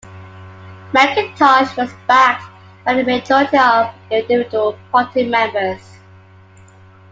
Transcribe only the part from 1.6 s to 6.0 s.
was backed by the majority of individual party members.